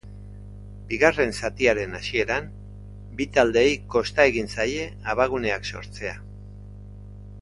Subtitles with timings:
[0.91, 2.49] Bigarren zatiaren hasieran,
[3.19, 6.17] bi taldeei kosta egin zaie abaguneak sortzea.